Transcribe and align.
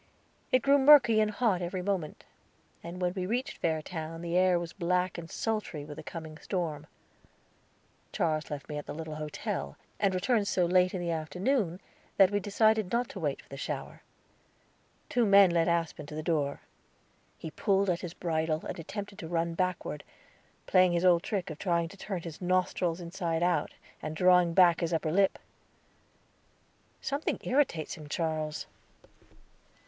It 0.51 0.63
grew 0.63 0.79
murky 0.79 1.21
and 1.21 1.29
hot 1.29 1.61
every 1.61 1.83
moment, 1.83 2.23
and 2.83 2.99
when 2.99 3.13
we 3.13 3.27
reached 3.27 3.59
Fairtown 3.61 4.21
the 4.23 4.35
air 4.35 4.57
was 4.57 4.73
black 4.73 5.15
and 5.19 5.29
sultry 5.29 5.85
with 5.85 5.95
the 5.95 6.01
coming 6.01 6.39
storm. 6.39 6.87
Charles 8.11 8.49
left 8.49 8.67
me 8.67 8.79
at 8.79 8.87
the 8.87 8.95
little 8.95 9.17
hotel, 9.17 9.77
and 9.99 10.15
returned 10.15 10.47
so 10.47 10.65
late 10.65 10.95
in 10.95 11.01
the 11.01 11.11
afternoon 11.11 11.79
that 12.17 12.31
we 12.31 12.39
decided 12.39 12.91
not 12.91 13.09
to 13.09 13.19
wait 13.19 13.43
for 13.43 13.49
the 13.49 13.57
shower. 13.57 14.01
Two 15.07 15.23
men 15.23 15.51
led 15.51 15.67
Aspen 15.67 16.07
to 16.07 16.15
the 16.15 16.23
door. 16.23 16.61
He 17.37 17.51
pulled 17.51 17.87
at 17.87 18.01
his 18.01 18.15
bridle, 18.15 18.65
and 18.65 18.79
attempted 18.79 19.19
to 19.19 19.27
run 19.27 19.53
backward, 19.53 20.03
playing 20.65 20.93
his 20.93 21.05
old 21.05 21.21
trick 21.21 21.51
of 21.51 21.59
trying 21.59 21.89
to 21.89 21.97
turn 21.97 22.21
his 22.23 22.41
nostrils 22.41 23.01
inside 23.01 23.43
out, 23.43 23.75
and 24.01 24.15
drawing 24.15 24.55
back 24.55 24.79
his 24.79 24.93
upper 24.93 25.11
lip. 25.11 25.37
"Something 27.01 27.37
irritates 27.43 27.93
him, 27.93 28.09
Charles." 28.09 28.65